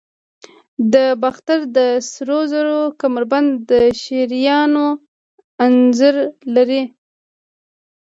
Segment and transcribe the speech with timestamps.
[0.93, 1.79] د باختر د
[2.11, 4.87] سرو زرو کمربند د شیرانو
[5.65, 6.15] انځور
[6.55, 6.83] لري